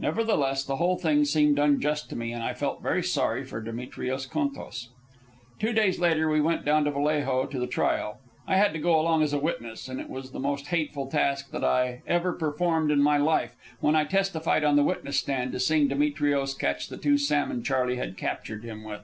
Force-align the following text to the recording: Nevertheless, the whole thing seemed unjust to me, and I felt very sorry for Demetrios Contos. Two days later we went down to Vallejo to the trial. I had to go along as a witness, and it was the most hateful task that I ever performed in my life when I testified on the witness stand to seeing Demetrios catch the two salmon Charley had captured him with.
Nevertheless, 0.00 0.64
the 0.64 0.76
whole 0.76 0.96
thing 0.96 1.26
seemed 1.26 1.58
unjust 1.58 2.08
to 2.08 2.16
me, 2.16 2.32
and 2.32 2.42
I 2.42 2.54
felt 2.54 2.80
very 2.80 3.02
sorry 3.02 3.44
for 3.44 3.60
Demetrios 3.60 4.24
Contos. 4.26 4.88
Two 5.60 5.74
days 5.74 6.00
later 6.00 6.30
we 6.30 6.40
went 6.40 6.64
down 6.64 6.84
to 6.84 6.90
Vallejo 6.90 7.44
to 7.44 7.58
the 7.58 7.66
trial. 7.66 8.18
I 8.46 8.56
had 8.56 8.72
to 8.72 8.78
go 8.78 8.98
along 8.98 9.22
as 9.22 9.34
a 9.34 9.38
witness, 9.38 9.86
and 9.86 10.00
it 10.00 10.08
was 10.08 10.30
the 10.30 10.40
most 10.40 10.68
hateful 10.68 11.08
task 11.08 11.50
that 11.50 11.62
I 11.62 12.00
ever 12.06 12.32
performed 12.32 12.90
in 12.90 13.02
my 13.02 13.18
life 13.18 13.54
when 13.80 13.94
I 13.94 14.04
testified 14.04 14.64
on 14.64 14.76
the 14.76 14.82
witness 14.82 15.18
stand 15.18 15.52
to 15.52 15.60
seeing 15.60 15.88
Demetrios 15.88 16.54
catch 16.54 16.88
the 16.88 16.96
two 16.96 17.18
salmon 17.18 17.62
Charley 17.62 17.96
had 17.96 18.16
captured 18.16 18.64
him 18.64 18.82
with. 18.82 19.02